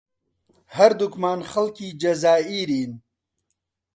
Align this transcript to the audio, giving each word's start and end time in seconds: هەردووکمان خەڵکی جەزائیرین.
هەردووکمان 0.75 1.39
خەڵکی 1.51 1.89
جەزائیرین. 2.01 2.93